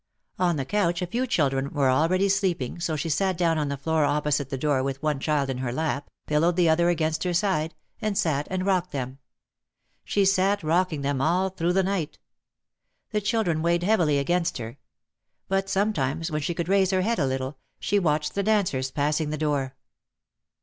On 0.39 0.55
the 0.55 0.65
couch 0.65 1.03
a 1.03 1.05
few 1.05 1.27
children 1.27 1.69
were 1.69 1.91
already 1.91 2.27
sleeping 2.27 2.79
so 2.79 2.95
she 2.95 3.07
sat 3.07 3.37
down 3.37 3.59
on 3.59 3.67
the 3.67 3.77
floor 3.77 4.03
oppo 4.03 4.33
site 4.33 4.49
the 4.49 4.57
door 4.57 4.81
with 4.81 5.03
one 5.03 5.19
child 5.19 5.47
in 5.47 5.59
her 5.59 5.71
lap, 5.71 6.09
pillowed 6.25 6.55
the 6.55 6.67
other 6.67 6.89
against 6.89 7.23
her 7.23 7.35
side 7.35 7.75
and 8.01 8.17
sat 8.17 8.47
and 8.49 8.65
rocked 8.65 8.93
them. 8.93 9.19
She 10.03 10.25
sat 10.25 10.63
rocking 10.63 11.01
them 11.03 11.21
all 11.21 11.49
through 11.51 11.73
the 11.73 11.83
night. 11.83 12.17
The 13.11 13.21
children 13.21 13.61
weighed 13.61 13.83
heavily 13.83 14.17
against 14.17 14.57
her. 14.57 14.79
But 15.47 15.69
sometimes 15.69 16.31
when 16.31 16.41
she 16.41 16.55
could 16.55 16.67
raise 16.67 16.89
her 16.89 17.01
head 17.01 17.19
a 17.19 17.27
little, 17.27 17.59
she 17.79 17.99
watched 17.99 18.33
the 18.33 18.41
dancers 18.41 18.89
passing 18.89 19.29
the 19.29 19.37
door. 19.37 19.75